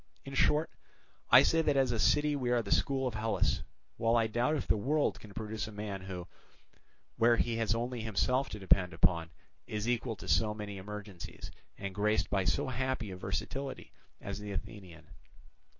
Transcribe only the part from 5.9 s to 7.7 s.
who, where he